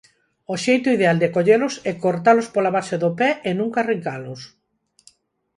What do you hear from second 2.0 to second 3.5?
cortalos pola base do pé